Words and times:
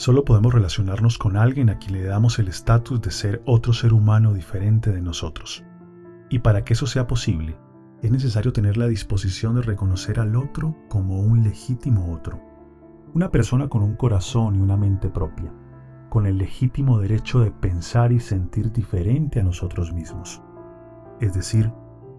Solo 0.00 0.24
podemos 0.24 0.54
relacionarnos 0.54 1.18
con 1.18 1.36
alguien 1.36 1.68
a 1.68 1.78
quien 1.78 1.92
le 1.92 2.04
damos 2.04 2.38
el 2.38 2.48
estatus 2.48 3.02
de 3.02 3.10
ser 3.10 3.42
otro 3.44 3.74
ser 3.74 3.92
humano 3.92 4.32
diferente 4.32 4.92
de 4.92 5.02
nosotros. 5.02 5.62
Y 6.30 6.38
para 6.38 6.64
que 6.64 6.72
eso 6.72 6.86
sea 6.86 7.06
posible, 7.06 7.58
es 8.00 8.10
necesario 8.10 8.50
tener 8.50 8.78
la 8.78 8.86
disposición 8.86 9.56
de 9.56 9.60
reconocer 9.60 10.18
al 10.18 10.36
otro 10.36 10.74
como 10.88 11.20
un 11.20 11.44
legítimo 11.44 12.14
otro. 12.14 12.40
Una 13.12 13.30
persona 13.30 13.68
con 13.68 13.82
un 13.82 13.94
corazón 13.94 14.56
y 14.56 14.60
una 14.60 14.78
mente 14.78 15.10
propia, 15.10 15.52
con 16.08 16.24
el 16.24 16.38
legítimo 16.38 16.98
derecho 16.98 17.40
de 17.40 17.50
pensar 17.50 18.10
y 18.10 18.20
sentir 18.20 18.72
diferente 18.72 19.40
a 19.40 19.42
nosotros 19.42 19.92
mismos. 19.92 20.40
Es 21.20 21.34
decir, 21.34 21.70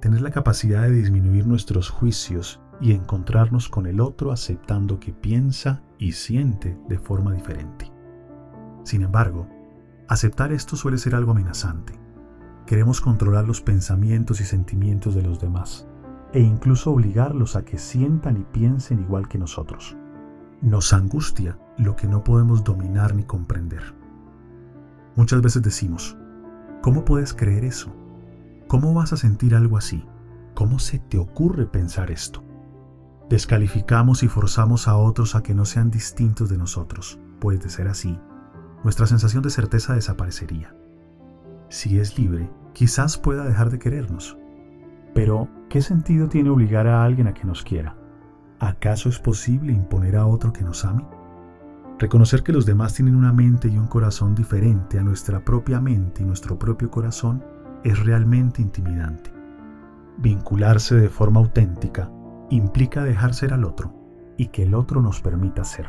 tener 0.02 0.21
la 0.21 0.29
capacidad 0.29 0.84
de 0.84 0.91
disminuir 0.91 1.48
nuestros 1.48 1.89
juicios 1.89 2.61
y 2.79 2.91
encontrarnos 2.91 3.70
con 3.70 3.88
el 3.88 4.02
otro 4.02 4.31
aceptando 4.31 4.99
que 4.99 5.13
piensa 5.13 5.81
y 6.01 6.13
siente 6.13 6.75
de 6.89 6.97
forma 6.97 7.31
diferente. 7.31 7.89
Sin 8.83 9.03
embargo, 9.03 9.47
aceptar 10.07 10.51
esto 10.51 10.75
suele 10.75 10.97
ser 10.97 11.13
algo 11.13 11.31
amenazante. 11.31 11.93
Queremos 12.65 13.01
controlar 13.01 13.45
los 13.45 13.61
pensamientos 13.61 14.41
y 14.41 14.45
sentimientos 14.45 15.13
de 15.13 15.21
los 15.21 15.39
demás 15.39 15.87
e 16.33 16.39
incluso 16.39 16.91
obligarlos 16.91 17.55
a 17.55 17.63
que 17.63 17.77
sientan 17.77 18.37
y 18.37 18.43
piensen 18.43 18.99
igual 18.99 19.27
que 19.27 19.37
nosotros. 19.37 19.95
Nos 20.61 20.91
angustia 20.91 21.59
lo 21.77 21.95
que 21.95 22.07
no 22.07 22.23
podemos 22.23 22.63
dominar 22.63 23.13
ni 23.13 23.23
comprender. 23.23 23.93
Muchas 25.15 25.41
veces 25.41 25.61
decimos, 25.61 26.17
¿cómo 26.81 27.05
puedes 27.05 27.33
creer 27.33 27.63
eso? 27.63 27.95
¿Cómo 28.67 28.95
vas 28.95 29.13
a 29.13 29.17
sentir 29.17 29.53
algo 29.53 29.77
así? 29.77 30.03
¿Cómo 30.55 30.79
se 30.79 30.97
te 30.97 31.19
ocurre 31.19 31.67
pensar 31.67 32.09
esto? 32.09 32.43
Descalificamos 33.31 34.23
y 34.23 34.27
forzamos 34.27 34.90
a 34.90 34.98
otros 34.98 35.35
a 35.35 35.41
que 35.41 35.55
no 35.55 35.63
sean 35.63 35.89
distintos 35.89 36.49
de 36.49 36.58
nosotros, 36.58 37.17
pues 37.39 37.61
de 37.61 37.69
ser 37.69 37.88
así, 37.88 38.19
nuestra 38.83 39.08
sensación 39.08 39.42
de 39.42 39.50
certeza 39.50 39.94
desaparecería. 39.94 40.75
Si 41.70 41.97
es 41.97 42.20
libre, 42.20 42.52
quizás 42.73 43.17
pueda 43.17 43.45
dejar 43.45 43.70
de 43.70 43.80
querernos. 43.80 44.38
Pero, 45.16 45.47
¿qué 45.70 45.81
sentido 45.81 46.28
tiene 46.28 46.50
obligar 46.50 46.88
a 46.88 47.05
alguien 47.05 47.28
a 47.28 47.33
que 47.33 47.45
nos 47.45 47.64
quiera? 47.64 47.95
¿Acaso 48.59 49.08
es 49.08 49.17
posible 49.17 49.72
imponer 49.72 50.17
a 50.17 50.25
otro 50.25 50.52
que 50.52 50.66
nos 50.66 50.83
ame? 50.83 51.05
Reconocer 52.00 52.44
que 52.44 52.52
los 52.52 52.66
demás 52.66 52.95
tienen 52.95 53.16
una 53.16 53.31
mente 53.31 53.70
y 53.70 53.77
un 53.77 53.88
corazón 53.88 54.36
diferente 54.36 55.00
a 55.00 55.03
nuestra 55.03 55.45
propia 55.45 55.80
mente 55.80 56.22
y 56.22 56.25
nuestro 56.25 56.59
propio 56.59 56.92
corazón 56.92 57.42
es 57.86 57.98
realmente 58.03 58.61
intimidante. 58.61 59.31
Vincularse 60.17 60.95
de 60.95 61.08
forma 61.08 61.39
auténtica 61.39 62.11
implica 62.52 63.03
dejar 63.03 63.33
ser 63.33 63.53
al 63.53 63.63
otro 63.63 63.94
y 64.38 64.47
que 64.47 64.63
el 64.63 64.75
otro 64.75 65.02
nos 65.02 65.21
permita 65.21 65.63
ser. 65.63 65.88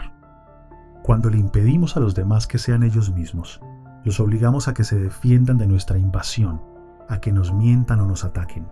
Cuando 1.03 1.31
le 1.31 1.39
impedimos 1.39 1.97
a 1.97 2.01
los 2.01 2.15
demás 2.15 2.47
que 2.47 2.59
sean 2.59 2.83
ellos 2.85 3.13
mismos, 3.13 3.61
los 4.05 4.21
obligamos 4.21 4.69
a 4.69 4.75
que 4.75 4.85
se 4.85 4.99
defiendan 4.99 5.59
de 5.59 5.67
nuestra 5.67 5.99
invasión, 5.99 6.63
a 7.09 7.21
que 7.21 7.33
nos 7.33 7.53
mientan 7.53 8.01
o 8.01 8.07
nos 8.07 8.25
ataquen. 8.25 8.67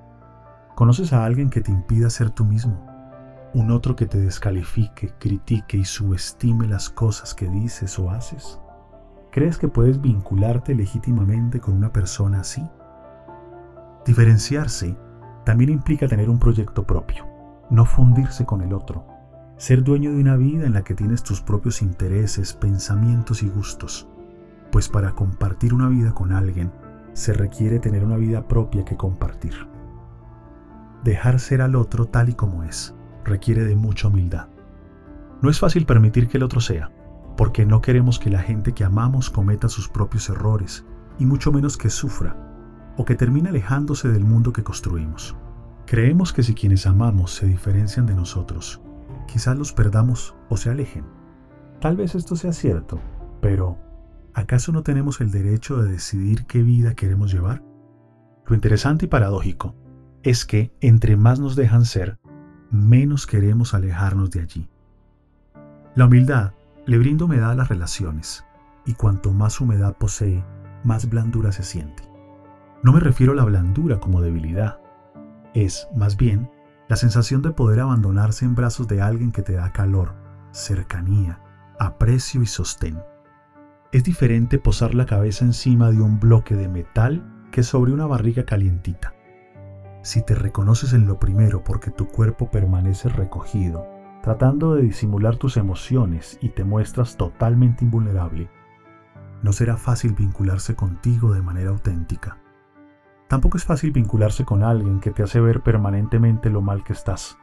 ¿Conoces 0.76 1.12
a 1.12 1.24
alguien 1.24 1.50
que 1.50 1.60
te 1.60 1.72
impida 1.72 2.08
ser 2.10 2.30
tú 2.30 2.44
mismo? 2.44 2.86
¿Un 3.52 3.72
otro 3.72 3.96
que 3.96 4.06
te 4.06 4.18
descalifique, 4.18 5.12
critique 5.18 5.76
y 5.76 5.84
subestime 5.84 6.68
las 6.68 6.88
cosas 6.88 7.34
que 7.34 7.48
dices 7.48 7.98
o 7.98 8.10
haces? 8.10 8.60
¿Crees 9.32 9.58
que 9.58 9.68
puedes 9.68 10.00
vincularte 10.00 10.74
legítimamente 10.74 11.58
con 11.58 11.74
una 11.74 11.92
persona 11.92 12.40
así? 12.40 12.64
Diferenciarse 14.06 14.96
también 15.44 15.70
implica 15.70 16.06
tener 16.06 16.30
un 16.30 16.38
proyecto 16.38 16.86
propio 16.86 17.29
no 17.70 17.84
fundirse 17.84 18.44
con 18.44 18.62
el 18.62 18.72
otro, 18.72 19.06
ser 19.56 19.84
dueño 19.84 20.10
de 20.10 20.20
una 20.20 20.36
vida 20.36 20.66
en 20.66 20.74
la 20.74 20.82
que 20.82 20.94
tienes 20.94 21.22
tus 21.22 21.40
propios 21.40 21.82
intereses, 21.82 22.52
pensamientos 22.54 23.42
y 23.42 23.48
gustos, 23.48 24.08
pues 24.72 24.88
para 24.88 25.12
compartir 25.12 25.74
una 25.74 25.88
vida 25.88 26.12
con 26.12 26.32
alguien 26.32 26.72
se 27.12 27.32
requiere 27.32 27.78
tener 27.78 28.04
una 28.04 28.16
vida 28.16 28.46
propia 28.46 28.84
que 28.84 28.96
compartir. 28.96 29.54
Dejar 31.04 31.40
ser 31.40 31.62
al 31.62 31.76
otro 31.76 32.06
tal 32.06 32.28
y 32.28 32.34
como 32.34 32.64
es 32.64 32.94
requiere 33.24 33.64
de 33.64 33.76
mucha 33.76 34.08
humildad. 34.08 34.48
No 35.42 35.50
es 35.50 35.58
fácil 35.58 35.86
permitir 35.86 36.28
que 36.28 36.38
el 36.38 36.42
otro 36.42 36.60
sea, 36.60 36.90
porque 37.36 37.64
no 37.64 37.80
queremos 37.80 38.18
que 38.18 38.30
la 38.30 38.40
gente 38.40 38.72
que 38.72 38.84
amamos 38.84 39.30
cometa 39.30 39.68
sus 39.68 39.88
propios 39.88 40.28
errores, 40.28 40.84
y 41.18 41.26
mucho 41.26 41.52
menos 41.52 41.76
que 41.76 41.90
sufra, 41.90 42.36
o 42.96 43.04
que 43.04 43.14
termine 43.14 43.50
alejándose 43.50 44.08
del 44.08 44.24
mundo 44.24 44.52
que 44.52 44.62
construimos. 44.62 45.36
Creemos 45.90 46.32
que 46.32 46.44
si 46.44 46.54
quienes 46.54 46.86
amamos 46.86 47.32
se 47.34 47.46
diferencian 47.46 48.06
de 48.06 48.14
nosotros, 48.14 48.80
quizás 49.26 49.58
los 49.58 49.72
perdamos 49.72 50.36
o 50.48 50.56
se 50.56 50.70
alejen. 50.70 51.04
Tal 51.80 51.96
vez 51.96 52.14
esto 52.14 52.36
sea 52.36 52.52
cierto, 52.52 53.00
pero 53.40 53.76
¿acaso 54.32 54.70
no 54.70 54.84
tenemos 54.84 55.20
el 55.20 55.32
derecho 55.32 55.82
de 55.82 55.90
decidir 55.90 56.46
qué 56.46 56.62
vida 56.62 56.94
queremos 56.94 57.32
llevar? 57.32 57.64
Lo 58.46 58.54
interesante 58.54 59.06
y 59.06 59.08
paradójico 59.08 59.74
es 60.22 60.44
que 60.44 60.72
entre 60.80 61.16
más 61.16 61.40
nos 61.40 61.56
dejan 61.56 61.84
ser, 61.84 62.20
menos 62.70 63.26
queremos 63.26 63.74
alejarnos 63.74 64.30
de 64.30 64.42
allí. 64.42 64.68
La 65.96 66.06
humildad 66.06 66.52
le 66.86 66.98
brinda 66.98 67.24
humedad 67.24 67.50
a 67.50 67.56
las 67.56 67.68
relaciones, 67.68 68.44
y 68.86 68.94
cuanto 68.94 69.32
más 69.32 69.60
humedad 69.60 69.96
posee, 69.98 70.44
más 70.84 71.10
blandura 71.10 71.50
se 71.50 71.64
siente. 71.64 72.04
No 72.84 72.92
me 72.92 73.00
refiero 73.00 73.32
a 73.32 73.36
la 73.36 73.44
blandura 73.44 73.98
como 73.98 74.20
debilidad, 74.20 74.78
es, 75.54 75.88
más 75.94 76.16
bien, 76.16 76.50
la 76.88 76.96
sensación 76.96 77.42
de 77.42 77.50
poder 77.52 77.80
abandonarse 77.80 78.44
en 78.44 78.54
brazos 78.54 78.88
de 78.88 79.00
alguien 79.00 79.32
que 79.32 79.42
te 79.42 79.52
da 79.52 79.72
calor, 79.72 80.14
cercanía, 80.50 81.40
aprecio 81.78 82.42
y 82.42 82.46
sostén. 82.46 83.00
Es 83.92 84.04
diferente 84.04 84.58
posar 84.58 84.94
la 84.94 85.06
cabeza 85.06 85.44
encima 85.44 85.90
de 85.90 86.00
un 86.00 86.20
bloque 86.20 86.54
de 86.54 86.68
metal 86.68 87.46
que 87.50 87.62
sobre 87.62 87.92
una 87.92 88.06
barriga 88.06 88.44
calientita. 88.44 89.14
Si 90.02 90.22
te 90.24 90.34
reconoces 90.34 90.92
en 90.92 91.06
lo 91.06 91.18
primero 91.18 91.62
porque 91.62 91.90
tu 91.90 92.06
cuerpo 92.06 92.50
permanece 92.50 93.08
recogido, 93.08 93.86
tratando 94.22 94.74
de 94.74 94.82
disimular 94.82 95.36
tus 95.36 95.56
emociones 95.56 96.38
y 96.40 96.50
te 96.50 96.64
muestras 96.64 97.16
totalmente 97.16 97.84
invulnerable, 97.84 98.50
no 99.42 99.52
será 99.52 99.76
fácil 99.76 100.12
vincularse 100.12 100.74
contigo 100.74 101.32
de 101.32 101.42
manera 101.42 101.70
auténtica. 101.70 102.38
Tampoco 103.30 103.58
es 103.58 103.64
fácil 103.64 103.92
vincularse 103.92 104.44
con 104.44 104.64
alguien 104.64 104.98
que 104.98 105.12
te 105.12 105.22
hace 105.22 105.40
ver 105.40 105.60
permanentemente 105.60 106.50
lo 106.50 106.62
mal 106.62 106.82
que 106.82 106.92
estás, 106.92 107.38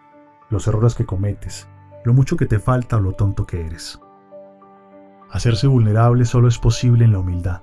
los 0.49 0.67
errores 0.67 0.95
que 0.95 1.05
cometes, 1.05 1.69
lo 2.03 2.13
mucho 2.13 2.35
que 2.35 2.45
te 2.45 2.59
falta 2.59 2.97
o 2.97 2.99
lo 2.99 3.13
tonto 3.13 3.45
que 3.47 3.65
eres. 3.65 3.97
Hacerse 5.31 5.65
vulnerable 5.65 6.25
solo 6.25 6.49
es 6.49 6.59
posible 6.59 7.05
en 7.05 7.13
la 7.13 7.19
humildad, 7.19 7.61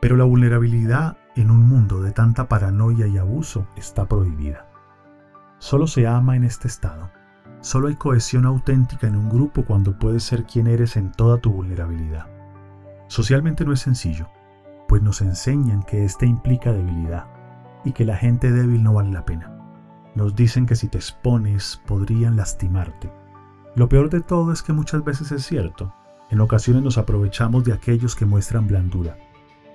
pero 0.00 0.16
la 0.16 0.24
vulnerabilidad 0.24 1.18
en 1.36 1.50
un 1.50 1.68
mundo 1.68 2.00
de 2.00 2.12
tanta 2.12 2.48
paranoia 2.48 3.06
y 3.06 3.18
abuso 3.18 3.66
está 3.76 4.08
prohibida. 4.08 4.66
Solo 5.58 5.86
se 5.86 6.06
ama 6.06 6.36
en 6.36 6.44
este 6.44 6.66
estado. 6.66 7.10
Solo 7.60 7.88
hay 7.88 7.96
cohesión 7.96 8.46
auténtica 8.46 9.06
en 9.06 9.16
un 9.16 9.28
grupo 9.28 9.66
cuando 9.66 9.98
puedes 9.98 10.22
ser 10.22 10.44
quien 10.44 10.66
eres 10.66 10.96
en 10.96 11.12
toda 11.12 11.36
tu 11.36 11.52
vulnerabilidad. 11.52 12.26
Socialmente 13.08 13.66
no 13.66 13.74
es 13.74 13.80
sencillo, 13.80 14.28
pues 14.88 15.02
nos 15.02 15.20
enseñan 15.20 15.82
que 15.82 16.06
este 16.06 16.24
implica 16.24 16.72
debilidad 16.72 17.26
y 17.84 17.92
que 17.92 18.04
la 18.04 18.16
gente 18.16 18.50
débil 18.52 18.82
no 18.82 18.94
vale 18.94 19.10
la 19.10 19.24
pena. 19.24 19.56
Nos 20.14 20.34
dicen 20.34 20.66
que 20.66 20.76
si 20.76 20.88
te 20.88 20.98
expones 20.98 21.80
podrían 21.86 22.36
lastimarte. 22.36 23.12
Lo 23.76 23.88
peor 23.88 24.10
de 24.10 24.20
todo 24.20 24.52
es 24.52 24.62
que 24.62 24.72
muchas 24.72 25.04
veces 25.04 25.30
es 25.32 25.46
cierto. 25.46 25.94
En 26.30 26.40
ocasiones 26.40 26.82
nos 26.82 26.98
aprovechamos 26.98 27.64
de 27.64 27.72
aquellos 27.72 28.16
que 28.16 28.26
muestran 28.26 28.66
blandura. 28.66 29.16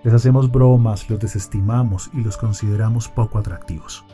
Les 0.04 0.14
hacemos 0.14 0.52
bromas, 0.52 1.10
los 1.10 1.20
desestimamos 1.20 2.10
y 2.14 2.22
los 2.22 2.38
consideramos 2.38 3.08
poco 3.08 3.40
atractivos. 3.40 4.06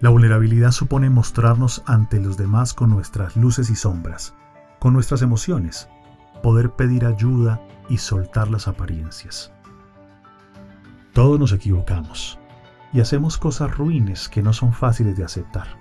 La 0.00 0.10
vulnerabilidad 0.10 0.70
supone 0.70 1.10
mostrarnos 1.10 1.82
ante 1.86 2.20
los 2.20 2.36
demás 2.36 2.72
con 2.72 2.90
nuestras 2.90 3.36
luces 3.36 3.70
y 3.70 3.74
sombras, 3.74 4.34
con 4.78 4.94
nuestras 4.94 5.20
emociones, 5.20 5.88
poder 6.42 6.70
pedir 6.70 7.04
ayuda 7.04 7.60
y 7.88 7.98
soltar 7.98 8.50
las 8.50 8.68
apariencias. 8.68 9.52
Todos 11.12 11.38
nos 11.38 11.52
equivocamos 11.52 12.39
y 12.92 13.00
hacemos 13.00 13.38
cosas 13.38 13.76
ruines 13.76 14.28
que 14.28 14.42
no 14.42 14.52
son 14.52 14.72
fáciles 14.72 15.16
de 15.16 15.24
aceptar. 15.24 15.78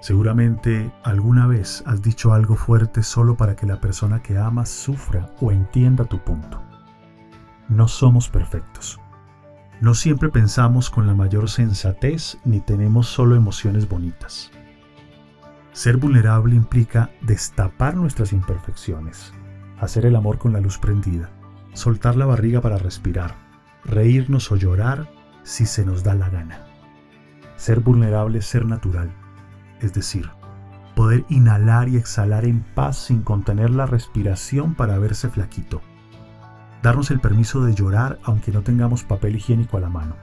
Seguramente 0.00 0.92
alguna 1.02 1.46
vez 1.46 1.82
has 1.86 2.02
dicho 2.02 2.32
algo 2.32 2.54
fuerte 2.54 3.02
solo 3.02 3.36
para 3.36 3.56
que 3.56 3.66
la 3.66 3.80
persona 3.80 4.22
que 4.22 4.38
amas 4.38 4.68
sufra 4.68 5.34
o 5.40 5.50
entienda 5.50 6.04
tu 6.04 6.18
punto. 6.18 6.62
No 7.68 7.88
somos 7.88 8.28
perfectos. 8.28 9.00
No 9.80 9.94
siempre 9.94 10.28
pensamos 10.28 10.90
con 10.90 11.06
la 11.06 11.14
mayor 11.14 11.48
sensatez 11.48 12.38
ni 12.44 12.60
tenemos 12.60 13.08
solo 13.08 13.36
emociones 13.36 13.88
bonitas. 13.88 14.50
Ser 15.72 15.96
vulnerable 15.96 16.56
implica 16.56 17.10
destapar 17.20 17.96
nuestras 17.96 18.32
imperfecciones, 18.32 19.32
hacer 19.78 20.06
el 20.06 20.16
amor 20.16 20.38
con 20.38 20.52
la 20.52 20.60
luz 20.60 20.78
prendida, 20.78 21.30
soltar 21.74 22.16
la 22.16 22.26
barriga 22.26 22.60
para 22.60 22.78
respirar, 22.78 23.36
reírnos 23.84 24.50
o 24.50 24.56
llorar 24.56 25.08
si 25.48 25.64
se 25.64 25.84
nos 25.84 26.04
da 26.04 26.14
la 26.14 26.28
gana. 26.28 26.60
Ser 27.56 27.80
vulnerable 27.80 28.40
es 28.40 28.46
ser 28.46 28.66
natural, 28.66 29.10
es 29.80 29.94
decir, 29.94 30.30
poder 30.94 31.24
inhalar 31.30 31.88
y 31.88 31.96
exhalar 31.96 32.44
en 32.44 32.60
paz 32.60 32.98
sin 32.98 33.22
contener 33.22 33.70
la 33.70 33.86
respiración 33.86 34.74
para 34.74 34.98
verse 34.98 35.30
flaquito, 35.30 35.80
darnos 36.82 37.10
el 37.10 37.20
permiso 37.20 37.64
de 37.64 37.74
llorar 37.74 38.18
aunque 38.24 38.52
no 38.52 38.60
tengamos 38.60 39.04
papel 39.04 39.36
higiénico 39.36 39.78
a 39.78 39.80
la 39.80 39.88
mano, 39.88 40.16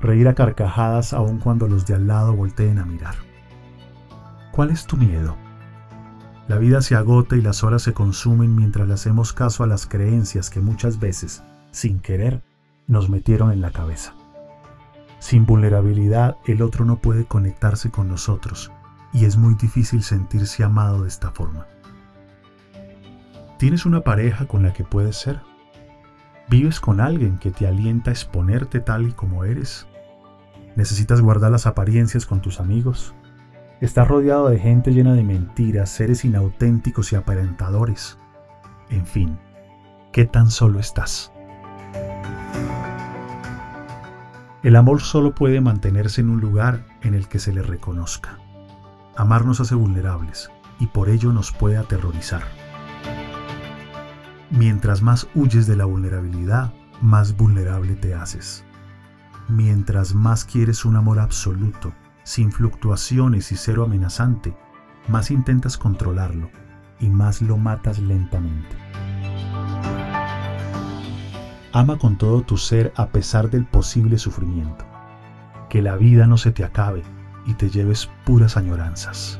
reír 0.00 0.28
a 0.28 0.34
carcajadas 0.34 1.14
aun 1.14 1.38
cuando 1.38 1.68
los 1.68 1.86
de 1.86 1.94
al 1.94 2.06
lado 2.06 2.36
volteen 2.36 2.78
a 2.78 2.84
mirar. 2.84 3.14
¿Cuál 4.52 4.70
es 4.70 4.86
tu 4.86 4.98
miedo? 4.98 5.36
La 6.48 6.58
vida 6.58 6.82
se 6.82 6.96
agota 6.96 7.34
y 7.34 7.40
las 7.40 7.64
horas 7.64 7.82
se 7.82 7.94
consumen 7.94 8.54
mientras 8.54 8.86
le 8.86 8.94
hacemos 8.94 9.32
caso 9.32 9.64
a 9.64 9.66
las 9.66 9.86
creencias 9.86 10.50
que 10.50 10.60
muchas 10.60 11.00
veces, 11.00 11.42
sin 11.70 11.98
querer, 11.98 12.42
nos 12.86 13.08
metieron 13.08 13.52
en 13.52 13.62
la 13.62 13.70
cabeza. 13.70 14.14
Sin 15.26 15.44
vulnerabilidad 15.44 16.36
el 16.44 16.62
otro 16.62 16.84
no 16.84 16.98
puede 16.98 17.24
conectarse 17.24 17.90
con 17.90 18.06
nosotros 18.06 18.70
y 19.12 19.24
es 19.24 19.36
muy 19.36 19.56
difícil 19.56 20.04
sentirse 20.04 20.62
amado 20.62 21.02
de 21.02 21.08
esta 21.08 21.32
forma. 21.32 21.66
¿Tienes 23.58 23.86
una 23.86 24.02
pareja 24.02 24.46
con 24.46 24.62
la 24.62 24.72
que 24.72 24.84
puedes 24.84 25.16
ser? 25.16 25.40
¿Vives 26.48 26.78
con 26.78 27.00
alguien 27.00 27.38
que 27.38 27.50
te 27.50 27.66
alienta 27.66 28.10
a 28.10 28.12
exponerte 28.12 28.78
tal 28.78 29.08
y 29.08 29.12
como 29.14 29.42
eres? 29.42 29.88
¿Necesitas 30.76 31.20
guardar 31.20 31.50
las 31.50 31.66
apariencias 31.66 32.24
con 32.24 32.40
tus 32.40 32.60
amigos? 32.60 33.12
¿Estás 33.80 34.06
rodeado 34.06 34.48
de 34.48 34.60
gente 34.60 34.92
llena 34.92 35.14
de 35.14 35.24
mentiras, 35.24 35.90
seres 35.90 36.24
inauténticos 36.24 37.12
y 37.12 37.16
aparentadores? 37.16 38.16
En 38.90 39.04
fin, 39.04 39.40
¿qué 40.12 40.24
tan 40.24 40.52
solo 40.52 40.78
estás? 40.78 41.32
El 44.66 44.74
amor 44.74 45.00
solo 45.00 45.32
puede 45.32 45.60
mantenerse 45.60 46.20
en 46.20 46.28
un 46.28 46.40
lugar 46.40 46.84
en 47.02 47.14
el 47.14 47.28
que 47.28 47.38
se 47.38 47.52
le 47.52 47.62
reconozca. 47.62 48.40
Amar 49.16 49.44
nos 49.44 49.60
hace 49.60 49.76
vulnerables 49.76 50.50
y 50.80 50.88
por 50.88 51.08
ello 51.08 51.32
nos 51.32 51.52
puede 51.52 51.76
aterrorizar. 51.76 52.42
Mientras 54.50 55.02
más 55.02 55.28
huyes 55.36 55.68
de 55.68 55.76
la 55.76 55.84
vulnerabilidad, 55.84 56.74
más 57.00 57.36
vulnerable 57.36 57.94
te 57.94 58.16
haces. 58.16 58.64
Mientras 59.46 60.16
más 60.16 60.44
quieres 60.44 60.84
un 60.84 60.96
amor 60.96 61.20
absoluto, 61.20 61.92
sin 62.24 62.50
fluctuaciones 62.50 63.52
y 63.52 63.56
cero 63.56 63.84
amenazante, 63.84 64.56
más 65.06 65.30
intentas 65.30 65.78
controlarlo 65.78 66.50
y 66.98 67.08
más 67.08 67.40
lo 67.40 67.56
matas 67.56 68.00
lentamente. 68.00 68.74
Ama 71.76 71.98
con 71.98 72.16
todo 72.16 72.40
tu 72.40 72.56
ser 72.56 72.94
a 72.96 73.08
pesar 73.08 73.50
del 73.50 73.66
posible 73.66 74.16
sufrimiento. 74.16 74.86
Que 75.68 75.82
la 75.82 75.94
vida 75.96 76.26
no 76.26 76.38
se 76.38 76.50
te 76.50 76.64
acabe 76.64 77.02
y 77.44 77.52
te 77.52 77.68
lleves 77.68 78.08
puras 78.24 78.56
añoranzas. 78.56 79.38